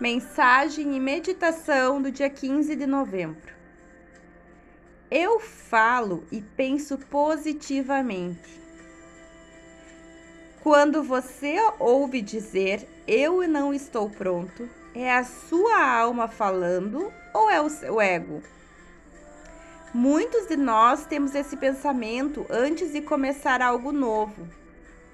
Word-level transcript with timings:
Mensagem 0.00 0.96
e 0.96 1.00
meditação 1.00 2.00
do 2.00 2.12
dia 2.12 2.30
15 2.30 2.76
de 2.76 2.86
novembro. 2.86 3.52
Eu 5.10 5.40
falo 5.40 6.24
e 6.30 6.40
penso 6.40 6.96
positivamente. 6.96 8.60
Quando 10.62 11.02
você 11.02 11.56
ouve 11.80 12.22
dizer 12.22 12.88
eu 13.08 13.48
não 13.48 13.74
estou 13.74 14.08
pronto, 14.08 14.70
é 14.94 15.12
a 15.12 15.24
sua 15.24 15.84
alma 15.84 16.28
falando 16.28 17.12
ou 17.34 17.50
é 17.50 17.60
o 17.60 17.68
seu 17.68 18.00
ego? 18.00 18.40
Muitos 19.92 20.46
de 20.46 20.56
nós 20.56 21.06
temos 21.06 21.34
esse 21.34 21.56
pensamento 21.56 22.46
antes 22.48 22.92
de 22.92 23.00
começar 23.00 23.60
algo 23.60 23.90
novo 23.90 24.46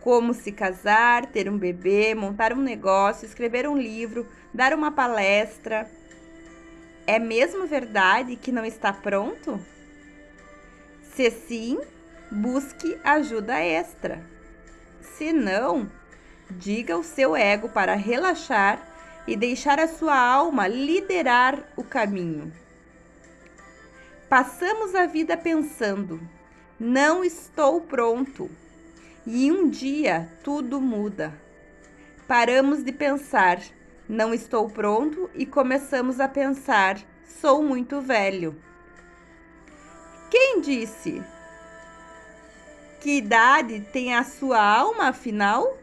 como 0.00 0.32
se 0.32 0.50
casar, 0.50 1.26
ter 1.26 1.48
um 1.48 1.58
bebê, 1.58 2.14
montar 2.14 2.52
um 2.52 2.60
negócio, 2.60 3.26
escrever 3.26 3.68
um 3.68 3.76
livro, 3.76 4.26
dar 4.52 4.72
uma 4.72 4.90
palestra. 4.90 5.90
É 7.06 7.18
mesmo 7.18 7.66
verdade 7.66 8.36
que 8.36 8.52
não 8.52 8.64
está 8.64 8.92
pronto? 8.92 9.60
Se 11.14 11.30
sim, 11.30 11.78
busque 12.30 12.98
ajuda 13.04 13.60
extra. 13.60 14.24
Se 15.02 15.32
não, 15.32 15.90
diga 16.50 16.94
ao 16.94 17.02
seu 17.02 17.36
ego 17.36 17.68
para 17.68 17.94
relaxar 17.94 18.80
e 19.26 19.36
deixar 19.36 19.78
a 19.78 19.88
sua 19.88 20.16
alma 20.16 20.66
liderar 20.66 21.58
o 21.76 21.84
caminho. 21.84 22.52
Passamos 24.28 24.94
a 24.94 25.04
vida 25.06 25.36
pensando: 25.36 26.20
não 26.78 27.22
estou 27.22 27.80
pronto 27.82 28.50
e 29.26 29.50
um 29.50 29.68
dia 29.68 30.28
tudo 30.42 30.80
muda. 30.80 31.32
Paramos 32.26 32.82
de 32.82 32.92
pensar, 32.92 33.60
não 34.08 34.32
estou 34.32 34.68
pronto, 34.68 35.28
e 35.34 35.44
começamos 35.44 36.20
a 36.20 36.28
pensar, 36.28 36.98
sou 37.40 37.62
muito 37.62 38.00
velho. 38.00 38.56
Quem 40.30 40.60
disse? 40.60 41.22
Que 43.00 43.18
idade 43.18 43.80
tem 43.92 44.14
a 44.14 44.24
sua 44.24 44.60
alma, 44.60 45.08
afinal? 45.08 45.76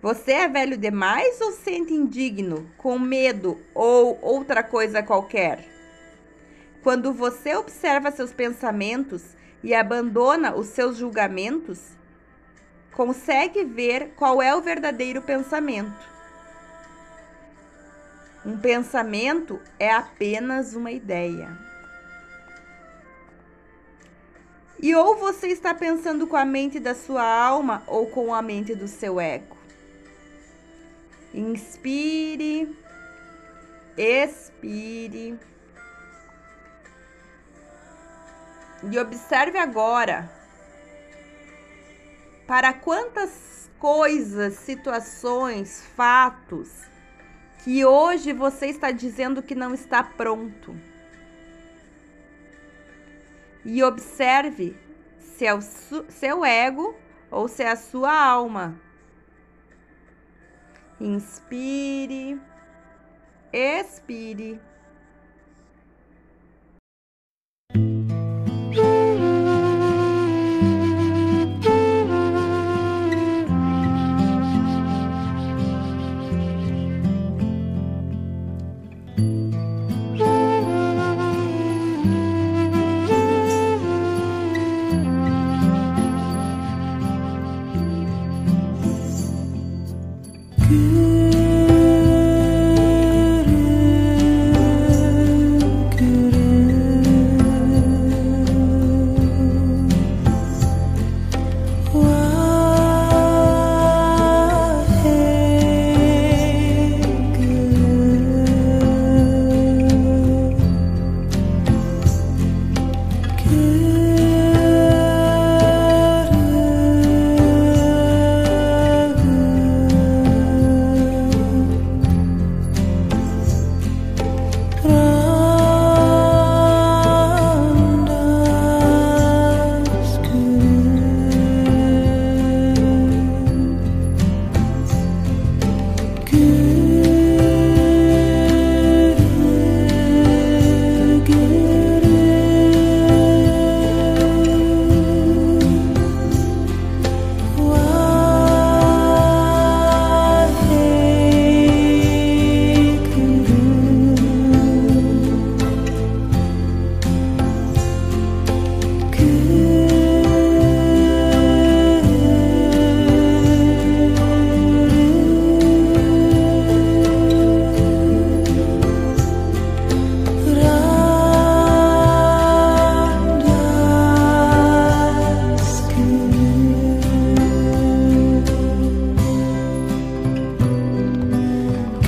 Você 0.00 0.32
é 0.32 0.48
velho 0.48 0.76
demais 0.76 1.40
ou 1.40 1.52
sente 1.52 1.92
indigno, 1.92 2.70
com 2.76 2.98
medo 2.98 3.60
ou 3.74 4.18
outra 4.22 4.62
coisa 4.62 5.02
qualquer? 5.02 5.64
Quando 6.82 7.12
você 7.12 7.56
observa 7.56 8.12
seus 8.12 8.32
pensamentos, 8.32 9.24
e 9.62 9.74
abandona 9.74 10.54
os 10.54 10.68
seus 10.68 10.96
julgamentos, 10.96 11.80
consegue 12.92 13.64
ver 13.64 14.14
qual 14.16 14.40
é 14.40 14.54
o 14.54 14.62
verdadeiro 14.62 15.20
pensamento. 15.22 16.16
Um 18.44 18.56
pensamento 18.56 19.60
é 19.78 19.92
apenas 19.92 20.74
uma 20.74 20.92
ideia. 20.92 21.66
E 24.80 24.94
ou 24.94 25.16
você 25.16 25.48
está 25.48 25.74
pensando 25.74 26.26
com 26.26 26.36
a 26.36 26.44
mente 26.44 26.78
da 26.78 26.94
sua 26.94 27.24
alma 27.24 27.82
ou 27.86 28.06
com 28.06 28.34
a 28.34 28.42
mente 28.42 28.74
do 28.74 28.86
seu 28.86 29.18
ego. 29.18 29.56
Inspire, 31.34 32.76
expire. 33.96 35.38
E 38.90 38.98
observe 38.98 39.58
agora 39.58 40.30
para 42.46 42.72
quantas 42.72 43.68
coisas, 43.78 44.54
situações, 44.54 45.82
fatos 45.96 46.86
que 47.64 47.84
hoje 47.84 48.32
você 48.32 48.66
está 48.66 48.92
dizendo 48.92 49.42
que 49.42 49.54
não 49.54 49.74
está 49.74 50.04
pronto. 50.04 50.74
E 53.64 53.82
observe 53.82 54.76
se 55.18 55.44
é 55.44 55.52
o 55.52 55.60
seu 55.60 56.44
ego 56.44 56.94
ou 57.28 57.48
se 57.48 57.64
é 57.64 57.70
a 57.70 57.76
sua 57.76 58.12
alma. 58.12 58.80
Inspire, 61.00 62.40
expire. 63.52 64.60
you. 90.70 90.95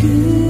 you. 0.08 0.48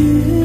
Mm 0.00 0.22
-hmm. 0.22 0.39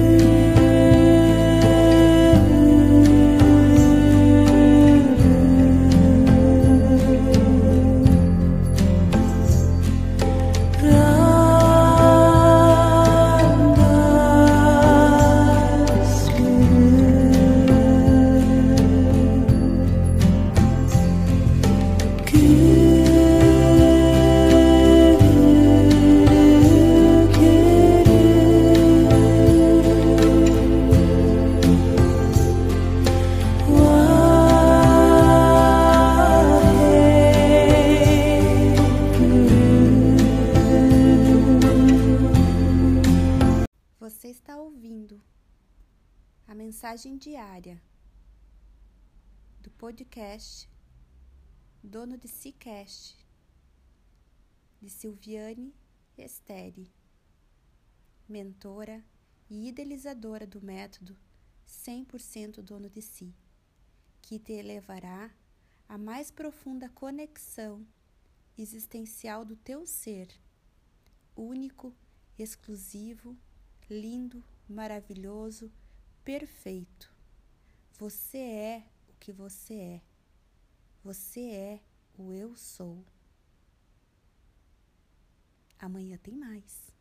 Mensagem 46.53 47.17
diária 47.17 47.81
do 49.59 49.71
podcast 49.71 50.69
Dono 51.81 52.15
de 52.15 52.27
Cicast 52.27 53.17
de 54.79 54.91
Silviane 54.91 55.73
Esteri, 56.15 56.93
mentora 58.29 59.03
e 59.49 59.69
idealizadora 59.69 60.45
do 60.45 60.61
método 60.61 61.17
100% 61.67 62.61
dono 62.61 62.91
de 62.91 63.01
si, 63.01 63.33
que 64.21 64.37
te 64.37 64.61
levará 64.61 65.33
à 65.89 65.97
mais 65.97 66.29
profunda 66.29 66.89
conexão 66.89 67.83
existencial 68.55 69.43
do 69.43 69.55
teu 69.55 69.87
ser, 69.87 70.29
único, 71.35 71.91
exclusivo, 72.37 73.35
lindo, 73.89 74.43
maravilhoso, 74.67 75.71
perfeito. 76.23 77.13
Você 77.97 78.37
é 78.37 78.83
o 79.09 79.13
que 79.19 79.31
você 79.31 79.73
é. 79.73 80.01
Você 81.03 81.41
é 81.41 81.79
o 82.17 82.33
eu 82.33 82.55
sou. 82.55 83.03
Amanhã 85.79 86.17
tem 86.17 86.35
mais. 86.35 86.94